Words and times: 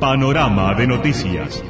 Panorama 0.00 0.74
de 0.74 0.86
noticias. 0.86 1.64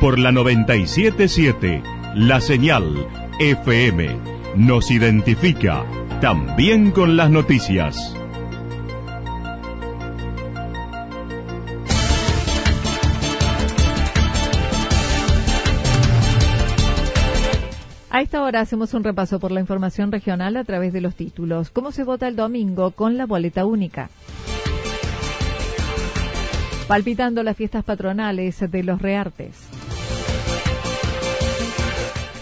Por 0.00 0.18
la 0.18 0.32
977, 0.32 1.82
la 2.14 2.40
señal 2.40 3.06
FM 3.38 4.16
nos 4.56 4.90
identifica 4.90 5.84
también 6.22 6.92
con 6.92 7.18
las 7.18 7.28
noticias. 7.30 8.16
A 18.08 18.22
esta 18.22 18.42
hora 18.42 18.60
hacemos 18.60 18.94
un 18.94 19.04
repaso 19.04 19.38
por 19.38 19.50
la 19.50 19.60
información 19.60 20.10
regional 20.10 20.56
a 20.56 20.64
través 20.64 20.94
de 20.94 21.02
los 21.02 21.14
títulos. 21.14 21.68
¿Cómo 21.68 21.92
se 21.92 22.04
vota 22.04 22.26
el 22.26 22.36
domingo 22.36 22.92
con 22.92 23.18
la 23.18 23.26
boleta 23.26 23.66
única? 23.66 24.08
Palpitando 26.88 27.42
las 27.42 27.56
fiestas 27.56 27.84
patronales 27.84 28.60
de 28.70 28.82
los 28.84 29.02
Reartes. 29.02 29.56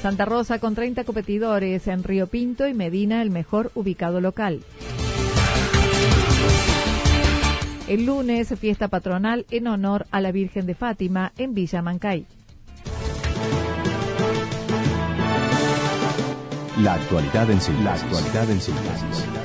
Santa 0.02 0.26
Rosa 0.26 0.58
con 0.58 0.74
30 0.74 1.04
competidores 1.04 1.86
en 1.88 2.04
Río 2.04 2.26
Pinto 2.26 2.68
y 2.68 2.74
Medina 2.74 3.22
el 3.22 3.30
mejor 3.30 3.72
ubicado 3.74 4.20
local. 4.20 4.60
El 7.88 8.04
lunes, 8.04 8.52
fiesta 8.58 8.88
patronal 8.88 9.46
en 9.50 9.66
honor 9.66 10.06
a 10.10 10.20
la 10.20 10.30
Virgen 10.30 10.66
de 10.66 10.74
Fátima 10.74 11.32
en 11.38 11.54
Villa 11.54 11.80
Mancay. 11.80 12.26
La 16.80 16.94
actualidad 16.94 17.50
en 17.50 17.60
síntesis. 18.60 19.43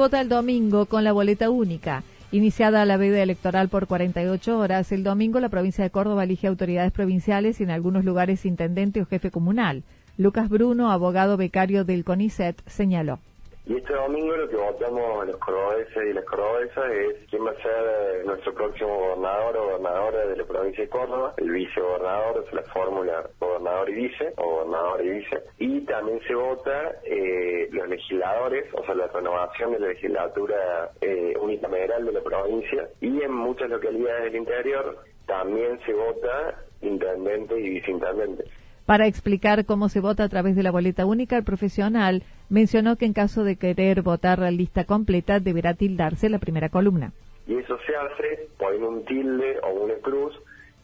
Vota 0.00 0.22
el 0.22 0.30
domingo 0.30 0.86
con 0.86 1.04
la 1.04 1.12
boleta 1.12 1.50
única? 1.50 2.04
Iniciada 2.32 2.86
la 2.86 2.96
veda 2.96 3.22
electoral 3.22 3.68
por 3.68 3.86
48 3.86 4.58
horas, 4.58 4.92
el 4.92 5.04
domingo 5.04 5.40
la 5.40 5.50
provincia 5.50 5.84
de 5.84 5.90
Córdoba 5.90 6.24
elige 6.24 6.46
autoridades 6.46 6.90
provinciales 6.90 7.60
y 7.60 7.64
en 7.64 7.70
algunos 7.70 8.02
lugares 8.02 8.46
intendente 8.46 9.02
o 9.02 9.04
jefe 9.04 9.30
comunal. 9.30 9.82
Lucas 10.16 10.48
Bruno, 10.48 10.90
abogado 10.90 11.36
becario 11.36 11.84
del 11.84 12.04
CONICET, 12.04 12.62
señaló. 12.66 13.18
Y 13.66 13.76
este 13.76 13.92
domingo 13.92 14.36
lo 14.36 14.48
que 14.48 14.56
votamos 14.56 15.26
los 15.26 15.36
cordobeses 15.36 16.02
y 16.10 16.12
las 16.12 16.24
cordobesas 16.24 16.90
es 16.92 17.28
quién 17.28 17.46
va 17.46 17.50
a 17.50 17.62
ser 17.62 17.84
eh, 17.86 18.22
nuestro 18.24 18.54
próximo 18.54 18.96
gobernador 18.96 19.56
o 19.56 19.64
gobernadora 19.66 20.26
de 20.26 20.36
la 20.36 20.44
provincia 20.44 20.82
de 20.82 20.90
Córdoba, 20.90 21.34
el 21.36 21.50
vicegobernador, 21.50 22.44
es 22.46 22.52
la 22.54 22.62
fórmula 22.62 23.28
gobernador 23.38 23.90
y 23.90 23.94
vice, 23.94 24.32
o 24.38 24.50
gobernador 24.50 25.04
y 25.04 25.10
vice. 25.10 25.42
Y 25.58 25.80
también 25.82 26.20
se 26.26 26.34
vota 26.34 27.00
eh, 27.04 27.68
los 27.70 27.88
legisladores, 27.88 28.64
o 28.74 28.84
sea, 28.84 28.94
la 28.94 29.06
renovación 29.08 29.72
de 29.72 29.78
la 29.78 29.88
legislatura 29.88 30.90
eh, 31.00 31.34
unicameral 31.40 32.06
de 32.06 32.12
la 32.12 32.22
provincia. 32.22 32.88
Y 33.00 33.22
en 33.22 33.32
muchas 33.32 33.68
localidades 33.68 34.24
del 34.24 34.36
interior 34.36 35.04
también 35.26 35.78
se 35.84 35.92
vota 35.92 36.64
intendente 36.80 37.60
y 37.60 37.70
viceintendente. 37.70 38.44
Para 38.90 39.06
explicar 39.06 39.66
cómo 39.66 39.88
se 39.88 40.00
vota 40.00 40.24
a 40.24 40.28
través 40.28 40.56
de 40.56 40.64
la 40.64 40.72
boleta 40.72 41.06
única, 41.06 41.36
el 41.36 41.44
profesional 41.44 42.24
mencionó 42.48 42.96
que 42.96 43.04
en 43.04 43.12
caso 43.12 43.44
de 43.44 43.54
querer 43.54 44.02
votar 44.02 44.40
la 44.40 44.50
lista 44.50 44.82
completa 44.82 45.38
deberá 45.38 45.74
tildarse 45.74 46.28
la 46.28 46.40
primera 46.40 46.70
columna. 46.70 47.12
Y 47.46 47.54
eso 47.54 47.78
se 47.86 47.94
hace 47.94 48.48
poniendo 48.58 48.88
un 48.88 49.04
tilde 49.04 49.60
o 49.62 49.84
una 49.84 49.94
cruz 50.02 50.34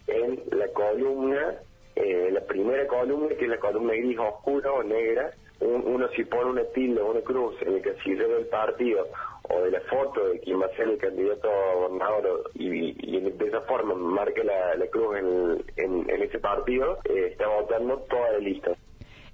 en 0.07 0.39
la 0.57 0.69
columna, 0.69 1.57
eh, 1.97 2.31
la 2.31 2.43
primera 2.43 2.87
columna, 2.87 3.35
que 3.37 3.47
es 3.47 3.51
la 3.51 3.59
columna 3.59 3.95
gris 3.95 4.21
oscura 4.21 4.71
o 4.71 4.85
negra. 4.85 5.33
uno 5.59 6.07
si 6.15 6.23
pone 6.27 6.51
una 6.51 6.65
tilde 6.77 7.01
o 7.01 7.11
una 7.11 7.23
cruz 7.23 7.57
en 7.63 7.75
el 7.75 7.83
casillero 7.83 8.37
del 8.37 8.47
partido 8.47 9.05
o 9.49 9.61
de 9.63 9.71
la 9.71 9.81
foto 9.83 10.29
de 10.29 10.41
quien 10.41 10.61
va 10.61 10.67
a 10.67 10.77
ser 10.77 10.89
el 10.89 10.99
candidato 10.99 11.49
a 11.51 11.75
gobernador 11.75 12.51
y, 12.55 12.93
de 13.21 13.47
esa 13.47 13.61
forma 13.63 13.95
marque 13.95 14.43
la, 14.45 14.87
cruz 14.91 15.17
en, 15.77 16.07
ese 16.09 16.39
partido, 16.39 16.99
eh, 17.05 17.29
está 17.33 17.47
votando 17.47 17.99
toda 18.09 18.33
la 18.33 18.39
lista 18.39 18.73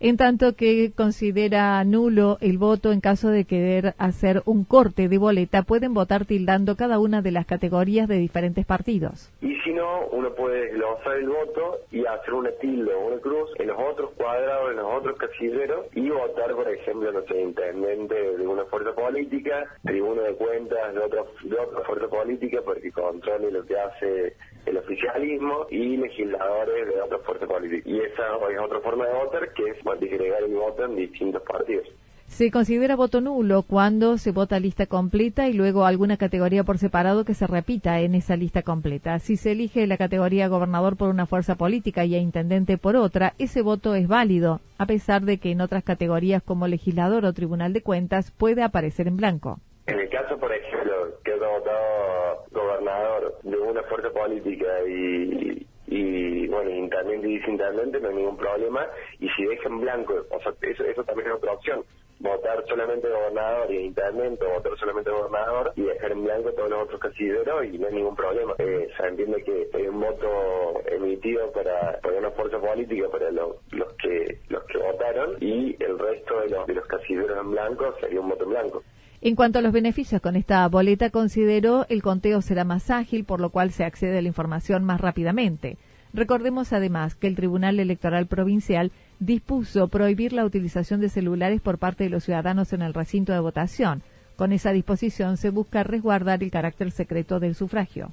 en 0.02 0.16
tanto 0.16 0.56
que 0.56 0.90
considera 0.96 1.84
nulo 1.84 2.36
el 2.40 2.58
voto 2.58 2.90
en 2.90 3.00
caso 3.00 3.28
de 3.28 3.44
querer 3.44 3.94
hacer 3.98 4.42
un 4.46 4.64
corte 4.64 5.08
de 5.08 5.16
boleta, 5.16 5.62
pueden 5.62 5.94
votar 5.94 6.24
tildando 6.24 6.74
cada 6.74 6.98
una 6.98 7.22
de 7.22 7.30
las 7.30 7.46
categorías 7.46 8.08
de 8.08 8.16
diferentes 8.16 8.66
partidos. 8.66 9.30
Y 9.40 9.54
si 9.60 9.72
no, 9.72 10.06
uno 10.10 10.34
puede 10.34 10.70
glosar 10.72 11.18
el 11.18 11.28
voto 11.28 11.78
y 11.92 12.04
hacer 12.04 12.34
una 12.34 12.50
tilde 12.60 12.92
o 12.92 13.06
una 13.12 13.20
cruz 13.20 13.48
en 13.60 13.68
los 13.68 13.78
otros 13.78 14.10
cuadrados, 14.16 14.70
en 14.70 14.78
los 14.78 14.92
otros 14.92 15.16
casilleros 15.18 15.86
y 15.94 16.10
votar, 16.10 16.52
por 16.52 16.68
ejemplo, 16.68 17.12
no 17.12 17.22
sé, 17.22 17.40
intendente 17.40 18.14
de 18.38 18.44
una 18.44 18.64
fuerza 18.64 18.92
política, 18.96 19.66
tribuno 19.84 20.22
de 20.22 20.34
cuentas 20.34 20.94
de 20.94 20.98
otra, 20.98 21.22
de 21.44 21.56
otra 21.56 21.80
fuerza 21.82 22.08
política 22.08 22.58
porque 22.64 22.90
controle 22.90 23.52
lo 23.52 23.64
que 23.64 23.78
hace 23.78 24.34
el 24.66 24.76
oficialismo 24.76 25.66
y 25.70 25.96
legisladores 25.96 26.86
de 26.86 27.00
otra 27.00 27.18
fuerza 27.18 27.46
política. 27.46 27.88
Y 27.88 28.00
esa 28.00 28.22
es 28.50 28.60
otra 28.60 28.80
forma 28.80 29.06
de 29.06 29.14
votar 29.14 29.52
que 29.52 29.70
es 29.70 30.00
disgregar 30.00 30.42
el 30.42 30.54
voto 30.54 30.84
en 30.84 30.96
distintos 30.96 31.42
partidos. 31.42 31.88
Se 32.32 32.50
considera 32.50 32.96
voto 32.96 33.20
nulo 33.20 33.62
cuando 33.62 34.16
se 34.16 34.30
vota 34.30 34.58
lista 34.58 34.86
completa 34.86 35.50
y 35.50 35.52
luego 35.52 35.84
alguna 35.84 36.16
categoría 36.16 36.64
por 36.64 36.78
separado 36.78 37.26
que 37.26 37.34
se 37.34 37.46
repita 37.46 38.00
en 38.00 38.14
esa 38.14 38.36
lista 38.36 38.62
completa. 38.62 39.18
Si 39.18 39.36
se 39.36 39.52
elige 39.52 39.86
la 39.86 39.98
categoría 39.98 40.48
gobernador 40.48 40.96
por 40.96 41.10
una 41.10 41.26
fuerza 41.26 41.56
política 41.56 42.06
y 42.06 42.14
a 42.14 42.18
intendente 42.18 42.78
por 42.78 42.96
otra, 42.96 43.34
ese 43.38 43.60
voto 43.60 43.94
es 43.94 44.08
válido, 44.08 44.60
a 44.78 44.86
pesar 44.86 45.20
de 45.20 45.36
que 45.36 45.50
en 45.50 45.60
otras 45.60 45.84
categorías 45.84 46.42
como 46.42 46.68
legislador 46.68 47.26
o 47.26 47.34
tribunal 47.34 47.74
de 47.74 47.82
cuentas 47.82 48.30
puede 48.30 48.62
aparecer 48.62 49.08
en 49.08 49.18
blanco. 49.18 49.60
En 49.86 50.00
el 50.00 50.08
caso, 50.08 50.38
por 50.38 50.54
ejemplo, 50.54 50.92
que 51.22 51.32
haya 51.32 51.46
votado 51.46 52.46
gobernador 52.50 53.21
de 53.42 53.56
una 53.56 53.82
fuerza 53.84 54.10
política 54.10 54.66
y, 54.86 55.66
y 55.86 56.46
bueno, 56.48 56.70
intendente 56.70 57.28
y 57.28 57.38
disintendente 57.38 58.00
no 58.00 58.08
hay 58.08 58.14
ningún 58.14 58.36
problema. 58.36 58.86
Y 59.18 59.28
si 59.30 59.44
dejan 59.44 59.80
blanco, 59.80 60.14
o 60.30 60.40
sea, 60.40 60.52
eso, 60.62 60.84
eso 60.84 61.04
también 61.04 61.28
es 61.28 61.34
otra 61.34 61.52
opción. 61.52 61.84
Votar 62.20 62.64
solamente 62.68 63.08
gobernador 63.08 63.72
y 63.72 63.78
intendente, 63.78 64.46
votar 64.46 64.78
solamente 64.78 65.10
gobernador 65.10 65.72
y 65.74 65.82
dejar 65.82 66.12
en 66.12 66.24
blanco 66.24 66.52
todos 66.52 66.70
los 66.70 66.82
otros 66.84 67.00
casilleros 67.00 67.64
y 67.64 67.78
no 67.78 67.88
hay 67.88 67.94
ningún 67.94 68.14
problema. 68.14 68.54
Eh, 68.58 68.88
se 68.96 69.06
entiende 69.08 69.42
que 69.42 69.68
hay 69.74 69.88
un 69.88 70.00
voto 70.00 70.80
emitido 70.86 71.50
para, 71.50 71.98
una 72.16 72.30
fuerza 72.30 72.60
política 72.60 73.08
para 73.08 73.30
los 73.32 73.56
que 74.00 74.38
los 74.48 74.62
que 74.64 74.78
votaron 74.78 75.36
y 75.40 75.76
el 75.82 75.98
resto 75.98 76.40
de 76.42 76.50
los, 76.50 76.66
de 76.68 76.74
los 76.74 76.86
casilleros 76.86 77.36
en 77.36 77.50
blanco 77.50 77.92
sería 78.00 78.20
un 78.20 78.28
voto 78.28 78.44
en 78.44 78.50
blanco. 78.50 78.82
En 79.24 79.36
cuanto 79.36 79.60
a 79.60 79.62
los 79.62 79.72
beneficios 79.72 80.20
con 80.20 80.34
esta 80.34 80.66
boleta, 80.66 81.10
consideró 81.10 81.86
el 81.88 82.02
conteo 82.02 82.42
será 82.42 82.64
más 82.64 82.90
ágil, 82.90 83.24
por 83.24 83.38
lo 83.38 83.50
cual 83.50 83.70
se 83.70 83.84
accede 83.84 84.18
a 84.18 84.20
la 84.20 84.26
información 84.26 84.82
más 84.82 85.00
rápidamente. 85.00 85.78
Recordemos 86.12 86.72
además 86.72 87.14
que 87.14 87.28
el 87.28 87.36
Tribunal 87.36 87.78
Electoral 87.78 88.26
Provincial 88.26 88.90
dispuso 89.20 89.86
prohibir 89.86 90.32
la 90.32 90.44
utilización 90.44 91.00
de 91.00 91.08
celulares 91.08 91.60
por 91.60 91.78
parte 91.78 92.02
de 92.02 92.10
los 92.10 92.24
ciudadanos 92.24 92.72
en 92.72 92.82
el 92.82 92.94
recinto 92.94 93.32
de 93.32 93.38
votación. 93.38 94.02
Con 94.34 94.50
esa 94.50 94.72
disposición 94.72 95.36
se 95.36 95.50
busca 95.50 95.84
resguardar 95.84 96.42
el 96.42 96.50
carácter 96.50 96.90
secreto 96.90 97.38
del 97.38 97.54
sufragio. 97.54 98.10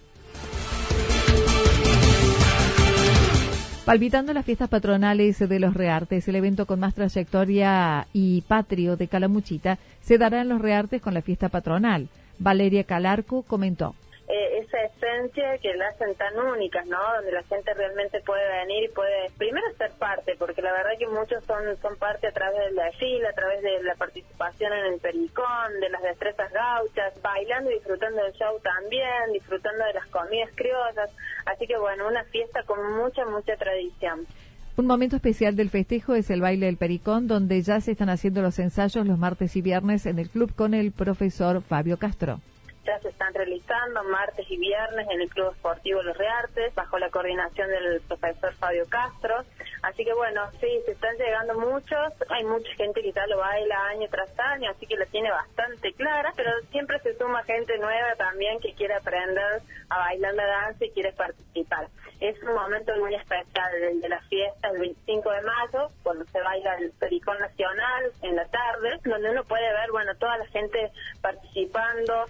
Palpitando 3.90 4.34
las 4.34 4.46
fiestas 4.46 4.70
patronales 4.70 5.40
de 5.40 5.60
los 5.60 5.74
Reartes, 5.74 6.28
el 6.28 6.36
evento 6.36 6.68
con 6.68 6.80
más 6.80 6.94
trayectoria 6.94 8.06
y 8.14 8.42
patrio 8.42 8.98
de 8.98 9.08
Calamuchita 9.08 9.80
se 10.00 10.20
dará 10.20 10.42
en 10.42 10.50
los 10.50 10.62
Reartes 10.62 11.02
con 11.02 11.16
la 11.16 11.24
fiesta 11.24 11.50
patronal. 11.50 12.08
Valeria 12.38 12.84
Calarco 12.84 13.42
comentó 13.42 13.96
eh, 14.30 14.60
esa 14.60 14.84
esencia 14.84 15.58
que 15.58 15.74
la 15.74 15.88
hacen 15.88 16.14
tan 16.14 16.38
únicas, 16.38 16.86
¿no? 16.86 17.00
Donde 17.16 17.32
la 17.32 17.42
gente 17.44 17.74
realmente 17.74 18.22
puede 18.22 18.48
venir 18.60 18.84
y 18.84 18.94
puede 18.94 19.32
primero 19.40 19.66
ser 19.76 19.92
parte, 19.94 20.36
porque 20.38 20.62
la 20.62 20.72
verdad 20.72 20.92
que 21.00 21.08
muchos 21.08 21.44
son 21.46 21.64
son 21.82 21.98
parte 21.98 22.28
a 22.28 22.32
través 22.32 22.70
de 22.70 22.72
la 22.74 22.86
a 22.90 23.34
través 23.34 23.64
de 23.64 23.82
la 23.82 23.96
participación 23.96 24.72
en 24.74 24.94
el 24.94 25.00
pericón, 25.00 25.80
de 25.82 25.90
las 25.90 26.04
destrezas 26.04 26.52
gauchas, 26.54 27.20
bailando 27.24 27.72
y 27.72 27.76
disfrutando 27.76 28.24
del 28.24 28.34
show 28.34 28.60
también, 28.62 29.34
disfrutando 29.34 29.84
de 29.84 29.94
las 29.94 30.06
comidas 30.08 30.52
criollas, 30.54 31.10
así 31.48 31.66
que 31.66 31.78
bueno, 31.80 32.08
una 32.08 32.24
fiesta 32.26 32.62
con 32.68 32.98
mucha, 32.98 33.26
mucha 33.26 33.56
tradición. 33.56 34.28
Un 34.78 34.86
momento 34.86 35.16
especial 35.16 35.56
del 35.56 35.72
festejo 35.72 36.14
es 36.14 36.30
el 36.30 36.42
baile 36.42 36.68
del 36.68 36.78
Pericón, 36.78 37.28
donde 37.28 37.64
ya 37.64 37.82
se 37.82 37.94
están 37.94 38.10
haciendo 38.10 38.44
los 38.44 38.60
ensayos 38.60 39.08
los 39.08 39.18
martes 39.18 39.56
y 39.56 39.64
viernes 39.64 40.06
en 40.06 40.20
el 40.20 40.30
club 40.30 40.54
con 40.54 40.76
el 40.76 40.92
profesor 40.92 41.64
Fabio 41.64 41.98
Castro 41.98 42.42
se 42.98 43.10
están 43.10 43.34
realizando 43.34 44.04
martes 44.06 44.46
y 44.50 44.58
viernes 44.58 45.08
en 45.12 45.22
el 45.22 45.30
Club 45.30 45.52
Esportivo 45.52 46.02
Los 46.02 46.18
Reartes, 46.18 46.74
bajo 46.74 46.98
la 46.98 47.10
coordinación 47.10 47.70
del 47.70 48.02
profesor 48.02 48.54
Fabio 48.56 48.86
Castro. 48.90 49.44
Así 49.84 50.04
que 50.04 50.14
bueno, 50.14 50.50
sí, 50.60 50.68
se 50.86 50.92
están 50.92 51.16
llegando 51.18 51.60
muchos, 51.60 52.14
hay 52.30 52.44
mucha 52.44 52.74
gente 52.76 53.02
que 53.02 53.12
ya 53.12 53.28
lo 53.28 53.38
baila 53.38 53.88
año 53.90 54.08
tras 54.10 54.32
año, 54.40 54.72
así 54.72 54.88
que 54.88 54.98
lo 54.98 55.06
tiene 55.08 55.30
bastante 55.30 55.94
clara, 55.94 56.34
pero 56.36 56.52
siempre 56.72 57.00
se 57.00 57.16
suma 57.18 57.44
gente 57.44 57.78
nueva 57.78 58.16
también 58.16 58.60
que 58.60 58.74
quiere 58.74 58.96
aprender 58.96 59.62
a 59.90 60.00
bailar 60.00 60.34
la 60.34 60.46
danza 60.46 60.86
y 60.86 60.92
quiere 60.92 61.14
participar. 61.14 61.88
Es 62.20 62.42
un 62.44 62.54
momento 62.54 62.94
muy 62.98 63.16
especial 63.16 63.74
el 63.82 64.02
de 64.02 64.10
la 64.10 64.22
fiesta, 64.24 64.70
el 64.70 64.80
25 64.80 65.32
de 65.32 65.42
mayo, 65.42 65.90
cuando 66.04 66.26
se 66.26 66.42
baila 66.42 66.76
el 66.76 66.92
Pericón 66.92 67.40
Nacional 67.40 68.12
en 68.22 68.36
la 68.36 68.46
tarde, 68.46 69.00
donde 69.06 69.30
uno 69.30 69.44
puede 69.46 69.72
ver, 69.72 69.90
bueno, 69.92 70.14
toda 70.16 70.38
la 70.38 70.46
gente 70.48 70.92
participando, 71.22 72.26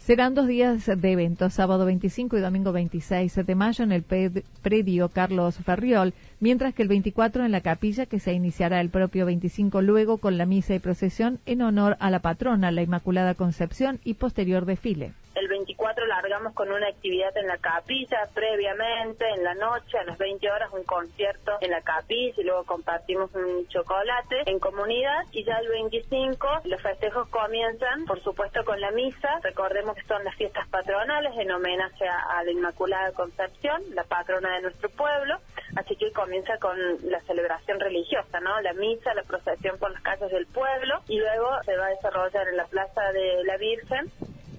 Serán 0.00 0.34
dos 0.34 0.46
días 0.48 0.86
de 0.86 1.12
eventos, 1.12 1.52
sábado 1.52 1.84
25 1.84 2.38
y 2.38 2.40
domingo 2.40 2.72
26 2.72 3.34
de 3.44 3.54
mayo 3.54 3.84
en 3.84 3.92
el 3.92 4.02
predio 4.02 5.10
Carlos 5.10 5.58
Ferriol, 5.58 6.14
mientras 6.40 6.72
que 6.72 6.80
el 6.80 6.88
24 6.88 7.44
en 7.44 7.52
la 7.52 7.60
capilla 7.60 8.06
que 8.06 8.18
se 8.18 8.32
iniciará 8.32 8.80
el 8.80 8.88
propio 8.88 9.26
25 9.26 9.82
luego 9.82 10.16
con 10.16 10.38
la 10.38 10.46
misa 10.46 10.74
y 10.74 10.78
procesión 10.78 11.38
en 11.44 11.60
honor 11.60 11.98
a 12.00 12.10
la 12.10 12.20
patrona, 12.20 12.72
la 12.72 12.80
Inmaculada 12.80 13.34
Concepción 13.34 14.00
y 14.02 14.14
posterior 14.14 14.64
desfile. 14.64 15.12
El 15.60 15.66
24 15.66 16.06
largamos 16.06 16.54
con 16.54 16.72
una 16.72 16.88
actividad 16.88 17.36
en 17.36 17.46
la 17.46 17.58
capilla 17.58 18.30
previamente, 18.32 19.28
en 19.28 19.44
la 19.44 19.52
noche, 19.52 19.98
a 19.98 20.04
las 20.04 20.16
20 20.16 20.50
horas 20.50 20.70
un 20.72 20.84
concierto 20.84 21.52
en 21.60 21.70
la 21.70 21.82
capilla 21.82 22.32
y 22.38 22.44
luego 22.44 22.64
compartimos 22.64 23.30
un 23.34 23.68
chocolate 23.68 24.44
en 24.46 24.58
comunidad 24.58 25.22
y 25.32 25.44
ya 25.44 25.58
el 25.58 25.68
25 25.68 26.48
los 26.64 26.80
festejos 26.80 27.28
comienzan, 27.28 28.06
por 28.06 28.22
supuesto, 28.22 28.64
con 28.64 28.80
la 28.80 28.90
misa. 28.92 29.38
Recordemos 29.42 29.96
que 29.96 30.04
son 30.04 30.24
las 30.24 30.34
fiestas 30.36 30.66
patronales 30.68 31.32
en 31.36 31.50
homenaje 31.50 32.08
a, 32.08 32.42
la 32.42 32.50
Inmaculada 32.50 33.12
Concepción, 33.12 33.82
la 33.94 34.04
patrona 34.04 34.54
de 34.54 34.62
nuestro 34.62 34.88
pueblo, 34.88 35.40
así 35.76 35.94
que 35.96 36.10
comienza 36.12 36.56
con 36.56 36.78
la 37.02 37.20
celebración 37.26 37.78
religiosa, 37.80 38.40
¿no? 38.40 38.62
La 38.62 38.72
misa, 38.72 39.12
la 39.12 39.24
procesión 39.24 39.76
por 39.78 39.92
las 39.92 40.00
calles 40.00 40.30
del 40.30 40.46
pueblo 40.46 41.02
y 41.06 41.18
luego 41.18 41.50
se 41.66 41.76
va 41.76 41.84
a 41.84 41.90
desarrollar 41.90 42.48
en 42.48 42.56
la 42.56 42.64
Plaza 42.64 43.12
de 43.12 43.44
la 43.44 43.58
Virgen 43.58 44.10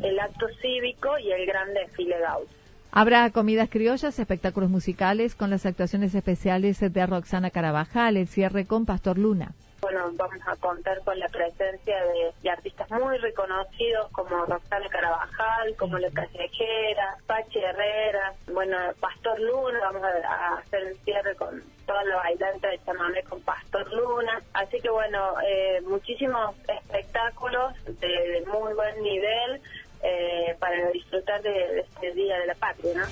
el 0.03 0.19
acto 0.19 0.48
cívico 0.62 1.18
y 1.19 1.31
el 1.31 1.45
gran 1.45 1.74
desfile 1.74 2.19
gaucho. 2.19 2.62
Habrá 2.94 3.30
comidas 3.31 3.69
criollas, 3.69 4.19
espectáculos 4.19 4.69
musicales 4.69 5.33
con 5.36 5.50
las 5.50 5.65
actuaciones 5.65 6.13
especiales 6.13 6.80
de 6.80 7.06
Roxana 7.06 7.50
Carabajal, 7.50 8.18
el 8.18 8.27
cierre 8.27 8.65
con 8.65 8.86
Pastor 8.86 9.18
Luna. 9.18 9.53
Bueno, 9.81 10.12
vamos 10.13 10.38
a 10.45 10.56
contar 10.57 11.00
con 11.03 11.18
la 11.18 11.27
presencia 11.30 11.95
de, 12.44 12.50
artistas 12.50 12.89
muy 12.92 13.18
reconocidos 13.18 14.12
como 14.12 14.45
Roxana 14.45 14.88
Carabajal, 14.89 15.75
como 15.75 15.98
La 15.98 16.12
Callejera, 16.12 17.18
Pachi 17.25 17.59
Herrera, 17.59 18.33
bueno, 18.54 18.77
Pastor 19.00 19.39
Luna, 19.39 19.80
vamos 19.80 20.04
a, 20.04 20.57
hacer 20.57 20.83
el 20.83 20.97
cierre 21.00 21.36
con 21.36 21.63
toda 21.88 22.04
la 22.04 22.18
bailante 22.18 22.68
de 22.68 22.80
chamamé 22.86 23.24
con 23.24 23.42
Pastor 23.42 23.92
Luna. 23.92 24.42
Así 24.54 24.80
que 24.81 24.89
bueno, 24.89 25.33
eh, 25.47 25.81
muchísimos 25.88 26.56
espectáculos 26.68 27.74
de 27.86 28.44
muy 28.47 28.74
buen 28.74 29.01
nivel 29.01 29.62
eh, 30.11 30.55
para 30.59 30.91
disfrutar 30.91 31.41
de, 31.41 31.79
este 31.79 32.13
Día 32.13 32.37
de 32.39 32.47
la 32.47 32.55
Patria, 32.55 32.93
¿no? 32.95 33.03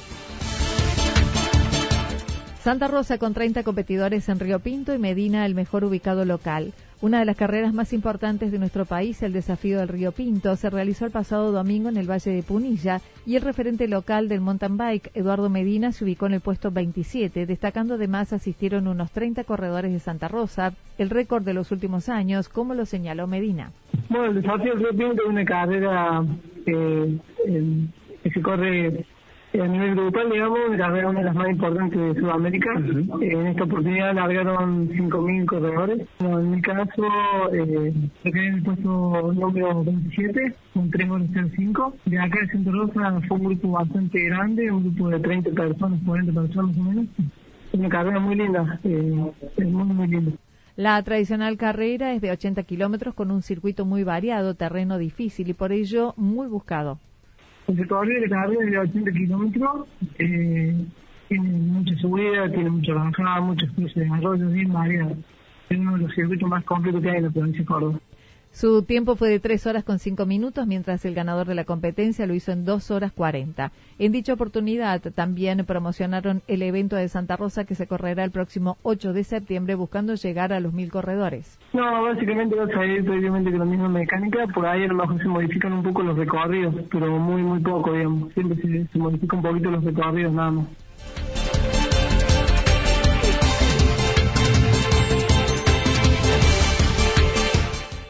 Santa 2.60 2.90
Rosa 2.90 3.18
con 3.18 3.34
30 3.34 3.64
competidores 3.64 4.28
en 4.28 4.40
Río 4.40 4.60
Pinto 4.60 4.94
y 4.94 4.98
Medina 4.98 5.46
el 5.46 5.56
mejor 5.56 5.86
ubicado 5.86 6.26
local. 6.26 6.74
Una 7.02 7.20
de 7.20 7.26
las 7.26 7.38
carreras 7.38 7.74
más 7.74 7.94
importantes 7.94 8.52
de 8.52 8.60
nuestro 8.60 8.84
país, 8.84 9.24
el 9.24 9.32
desafío 9.32 9.80
del 9.80 9.88
Río 9.88 10.12
Pinto, 10.12 10.58
se 10.58 10.70
realizó 10.70 11.06
el 11.06 11.12
pasado 11.12 11.54
domingo 11.54 11.88
en 11.88 11.96
el 11.96 12.12
Valle 12.12 12.32
de 12.32 12.44
Punilla 12.44 13.00
y 13.26 13.38
el 13.38 13.42
referente 13.42 13.88
local 13.88 14.28
del 14.28 14.42
mountain 14.42 14.76
bike, 14.76 15.12
Eduardo 15.14 15.50
Medina, 15.50 15.94
se 15.94 16.04
ubicó 16.04 16.26
en 16.26 16.34
el 16.34 16.42
puesto 16.42 16.72
27. 16.72 17.46
Destacando 17.46 17.94
además 17.94 18.34
asistieron 18.34 18.90
unos 18.90 19.12
30 19.12 19.46
corredores 19.46 19.94
de 19.94 20.00
Santa 20.00 20.28
Rosa, 20.28 20.74
el 20.98 21.10
récord 21.10 21.44
de 21.44 21.54
los 21.54 21.72
últimos 21.72 22.10
años, 22.10 22.50
como 22.50 22.74
lo 22.74 22.86
señaló 22.86 23.28
Medina. 23.28 23.72
Bueno, 24.10 24.26
el 24.26 24.42
desafío 24.42 24.74
del 24.74 24.80
Río 24.80 24.90
Pinto 24.90 25.24
es 25.24 25.30
una 25.30 25.46
carrera 25.46 26.26
eh, 26.72 27.88
que 28.24 28.30
se 28.32 28.42
corre 28.42 29.06
a 29.54 29.68
nivel 29.68 29.96
grupal, 29.96 30.30
digamos, 30.30 30.60
carrera 30.78 31.10
una 31.10 31.20
de 31.20 31.26
las 31.26 31.36
más 31.36 31.50
importantes 31.50 32.00
de 32.00 32.20
Sudamérica. 32.20 32.72
en 32.76 33.48
esta 33.48 33.64
oportunidad 33.64 34.14
largaron 34.14 34.90
5.000 34.90 35.46
corredores. 35.46 36.08
en 36.20 36.52
mi 36.52 36.62
caso, 36.62 37.04
eh, 37.54 37.94
quedé 38.24 38.48
en 38.48 38.56
el 38.56 38.64
puesto 38.64 39.34
número 39.34 39.84
27, 39.84 40.54
con 40.74 40.92
3 40.92 41.10
horas 41.10 41.28
05. 41.56 41.96
De 42.06 42.20
acá 42.20 42.40
de 42.42 42.48
Santa 42.52 42.72
Rosa 42.72 43.22
fue 43.28 43.38
un 43.38 43.46
grupo 43.46 43.72
bastante 43.72 44.24
grande, 44.26 44.72
un 44.72 44.84
grupo 44.84 45.10
de 45.10 45.20
30 45.20 45.50
personas, 45.52 46.00
40 46.06 46.42
personas 46.42 46.78
más 46.78 46.88
o 46.88 46.90
menos. 46.90 47.06
Una 47.72 47.90
carrera 47.90 48.20
muy 48.20 48.36
linda, 48.36 48.80
eh, 48.84 49.14
muy, 49.58 49.86
muy 49.86 50.08
linda. 50.08 50.32
La 50.80 51.04
tradicional 51.04 51.58
carrera 51.58 52.14
es 52.14 52.22
de 52.22 52.32
80 52.32 52.64
kilómetros 52.64 53.14
con 53.14 53.32
un 53.32 53.42
circuito 53.42 53.84
muy 53.84 54.06
variado, 54.06 54.56
terreno 54.56 54.98
difícil 54.98 55.50
y 55.50 55.54
por 55.54 55.74
ello 55.74 56.14
muy 56.16 56.48
buscado. 56.48 57.00
El 57.68 57.76
recorrido 57.76 58.22
de 58.22 58.30
carrera 58.30 58.64
es 58.64 58.72
de 58.72 58.80
80 58.80 59.12
kilómetros, 59.12 59.88
eh, 60.20 60.86
tiene 61.28 61.50
mucha 61.50 61.94
seguridad, 61.98 62.50
tiene 62.52 62.70
mucha 62.70 62.94
bajada, 62.94 63.42
muchos 63.42 63.70
cruces 63.72 63.94
de 63.94 64.10
arroyos 64.10 64.54
bien 64.54 64.72
variados. 64.72 65.18
Es 65.70 65.78
uno 65.78 65.98
de 65.98 66.04
los 66.04 66.16
circuitos 66.16 66.48
más 66.48 66.64
completos 66.64 67.02
que 67.02 67.10
hay 67.10 67.18
en 67.18 67.24
la 67.26 67.30
provincia 67.30 67.60
de 67.60 67.66
Córdoba. 67.66 68.00
Su 68.52 68.82
tiempo 68.84 69.16
fue 69.16 69.30
de 69.30 69.40
3 69.40 69.68
horas 69.68 69.84
con 69.84 70.00
5 70.00 70.26
minutos, 70.26 70.66
mientras 70.66 71.06
el 71.06 71.14
ganador 71.14 71.48
de 71.48 71.56
la 71.56 71.66
competencia 71.66 72.26
lo 72.26 72.34
hizo 72.34 72.52
en 72.52 72.66
2 72.66 72.92
horas 72.92 73.12
40. 73.12 73.72
En 74.00 74.12
dicha 74.12 74.34
oportunidad 74.34 75.02
también 75.14 75.64
promocionaron 75.66 76.42
el 76.48 76.64
evento 76.64 76.96
de 76.96 77.08
Santa 77.10 77.38
Rosa 77.38 77.66
que 77.66 77.76
se 77.76 77.88
correrá 77.88 78.24
el 78.24 78.32
próximo 78.32 78.78
8 78.82 79.14
de 79.14 79.24
septiembre 79.24 79.76
buscando 79.76 80.16
llegar 80.16 80.52
a 80.52 80.60
los 80.60 80.74
mil 80.74 80.92
corredores. 80.92 81.60
No, 81.74 82.04
básicamente 82.04 82.56
va 82.56 82.66
a 82.66 82.70
salir 82.70 83.06
previamente 83.06 83.52
con 83.52 83.60
la 83.60 83.66
misma 83.66 83.88
mecánica, 83.88 84.48
por 84.48 84.66
ahí 84.66 84.84
a 84.84 84.88
lo 84.88 84.96
mejor 84.96 85.22
se 85.22 85.28
modifican 85.28 85.72
un 85.72 85.84
poco 85.84 86.02
los 86.02 86.18
recorridos, 86.18 86.76
pero 86.92 87.18
muy, 87.20 87.44
muy 87.44 87.60
poco, 87.60 87.94
digamos. 87.94 88.34
Siempre 88.34 88.58
se, 88.62 88.88
se 88.88 88.98
modifican 88.98 89.40
un 89.40 89.44
poquito 89.44 89.72
los 89.72 89.84
recorridos 89.84 90.34
nada 90.34 90.52
más. 90.52 90.68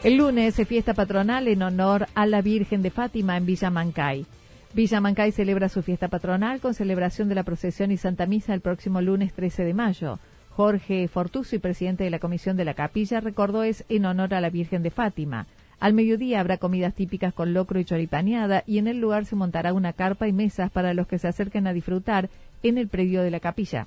El 0.02 0.16
lunes 0.16 0.54
se 0.54 0.64
fiesta 0.64 0.94
patronal 0.94 1.46
en 1.46 1.60
honor 1.60 2.06
a 2.14 2.24
la 2.24 2.40
Virgen 2.40 2.80
de 2.80 2.90
Fátima 2.90 3.36
en 3.36 3.44
Villa 3.44 3.68
Mancay. 3.68 4.24
Villa 4.72 4.98
Mancay 4.98 5.30
celebra 5.30 5.68
su 5.68 5.82
fiesta 5.82 6.08
patronal 6.08 6.58
con 6.60 6.72
celebración 6.72 7.28
de 7.28 7.34
la 7.34 7.42
procesión 7.42 7.90
y 7.90 7.98
Santa 7.98 8.24
Misa 8.24 8.54
el 8.54 8.62
próximo 8.62 9.02
lunes 9.02 9.34
13 9.34 9.62
de 9.62 9.74
mayo. 9.74 10.18
Jorge 10.56 11.06
Fortuso, 11.06 11.60
presidente 11.60 12.04
de 12.04 12.08
la 12.08 12.18
Comisión 12.18 12.56
de 12.56 12.64
la 12.64 12.72
Capilla, 12.72 13.20
recordó 13.20 13.62
es 13.62 13.84
en 13.90 14.06
honor 14.06 14.32
a 14.32 14.40
la 14.40 14.48
Virgen 14.48 14.82
de 14.82 14.90
Fátima. 14.90 15.46
Al 15.80 15.92
mediodía 15.92 16.40
habrá 16.40 16.56
comidas 16.56 16.94
típicas 16.94 17.34
con 17.34 17.52
locro 17.52 17.78
y 17.78 17.84
choripaneada 17.84 18.64
y 18.66 18.78
en 18.78 18.86
el 18.86 19.00
lugar 19.00 19.26
se 19.26 19.36
montará 19.36 19.74
una 19.74 19.92
carpa 19.92 20.26
y 20.28 20.32
mesas 20.32 20.70
para 20.70 20.94
los 20.94 21.08
que 21.08 21.18
se 21.18 21.28
acerquen 21.28 21.66
a 21.66 21.74
disfrutar 21.74 22.30
en 22.62 22.78
el 22.78 22.88
predio 22.88 23.20
de 23.20 23.30
la 23.30 23.40
capilla 23.40 23.86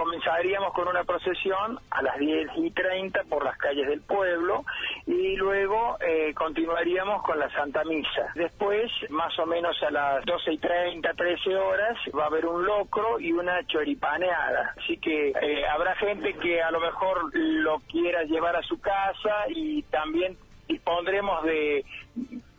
comenzaríamos 0.00 0.72
con 0.72 0.88
una 0.88 1.04
procesión 1.04 1.78
a 1.90 2.00
las 2.00 2.18
10 2.18 2.48
y 2.56 2.70
30 2.70 3.24
por 3.24 3.44
las 3.44 3.58
calles 3.58 3.86
del 3.86 4.00
pueblo 4.00 4.64
y 5.06 5.36
luego 5.36 5.98
eh, 6.00 6.32
continuaríamos 6.32 7.22
con 7.22 7.38
la 7.38 7.50
Santa 7.50 7.84
Misa. 7.84 8.32
Después, 8.34 8.90
más 9.10 9.38
o 9.38 9.44
menos 9.44 9.76
a 9.82 9.90
las 9.90 10.24
12 10.24 10.52
y 10.54 10.58
30, 10.58 11.12
13 11.12 11.54
horas, 11.54 11.98
va 12.18 12.24
a 12.24 12.26
haber 12.28 12.46
un 12.46 12.64
locro 12.64 13.20
y 13.20 13.32
una 13.32 13.62
choripaneada. 13.66 14.74
Así 14.82 14.96
que 14.96 15.32
eh, 15.38 15.66
habrá 15.66 15.94
gente 15.96 16.32
que 16.32 16.62
a 16.62 16.70
lo 16.70 16.80
mejor 16.80 17.30
lo 17.34 17.80
quiera 17.80 18.22
llevar 18.22 18.56
a 18.56 18.62
su 18.62 18.80
casa 18.80 19.48
y 19.48 19.82
también 19.82 20.38
dispondremos 20.66 21.42
de 21.42 21.84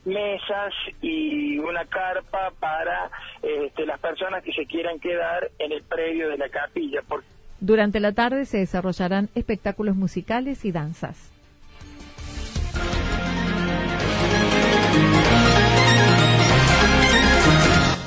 mesas 0.05 0.73
y 1.01 1.59
una 1.59 1.85
carpa 1.85 2.51
para 2.59 3.09
este, 3.41 3.85
las 3.85 3.99
personas 3.99 4.43
que 4.43 4.53
se 4.53 4.65
quieran 4.65 4.99
quedar 4.99 5.49
en 5.59 5.71
el 5.71 5.83
predio 5.83 6.29
de 6.29 6.37
la 6.37 6.49
capilla. 6.49 7.01
Durante 7.59 7.99
la 7.99 8.11
tarde 8.11 8.45
se 8.45 8.57
desarrollarán 8.57 9.29
espectáculos 9.35 9.95
musicales 9.95 10.65
y 10.65 10.71
danzas. 10.71 11.31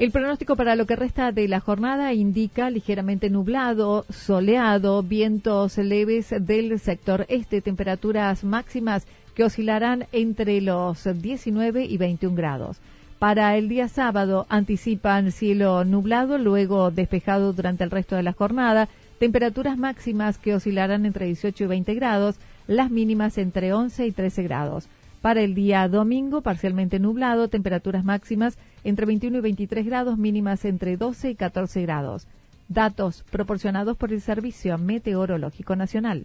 El 0.00 0.12
pronóstico 0.12 0.56
para 0.56 0.76
lo 0.76 0.86
que 0.86 0.96
resta 0.96 1.30
de 1.30 1.46
la 1.46 1.60
jornada 1.60 2.14
indica 2.14 2.70
ligeramente 2.70 3.28
nublado, 3.28 4.06
soleado, 4.08 5.02
vientos 5.02 5.76
leves 5.76 6.34
del 6.40 6.80
sector 6.80 7.26
este, 7.28 7.60
temperaturas 7.60 8.42
máximas 8.42 9.06
oscilarán 9.44 10.06
entre 10.12 10.60
los 10.60 11.04
19 11.04 11.84
y 11.84 11.96
21 11.96 12.36
grados. 12.36 12.78
Para 13.18 13.56
el 13.56 13.68
día 13.68 13.88
sábado 13.88 14.46
anticipan 14.48 15.30
cielo 15.30 15.84
nublado, 15.84 16.38
luego 16.38 16.90
despejado 16.90 17.52
durante 17.52 17.84
el 17.84 17.90
resto 17.90 18.16
de 18.16 18.22
la 18.22 18.32
jornada, 18.32 18.88
temperaturas 19.18 19.76
máximas 19.76 20.38
que 20.38 20.54
oscilarán 20.54 21.04
entre 21.04 21.26
18 21.26 21.64
y 21.64 21.66
20 21.66 21.94
grados, 21.94 22.36
las 22.66 22.90
mínimas 22.90 23.36
entre 23.36 23.74
11 23.74 24.06
y 24.06 24.12
13 24.12 24.42
grados. 24.44 24.88
Para 25.20 25.42
el 25.42 25.54
día 25.54 25.86
domingo, 25.88 26.40
parcialmente 26.40 26.98
nublado, 26.98 27.48
temperaturas 27.48 28.04
máximas 28.04 28.56
entre 28.84 29.04
21 29.04 29.36
y 29.36 29.40
23 29.42 29.84
grados, 29.84 30.16
mínimas 30.16 30.64
entre 30.64 30.96
12 30.96 31.32
y 31.32 31.34
14 31.34 31.82
grados. 31.82 32.26
Datos 32.68 33.24
proporcionados 33.30 33.98
por 33.98 34.12
el 34.12 34.22
Servicio 34.22 34.78
Meteorológico 34.78 35.76
Nacional. 35.76 36.24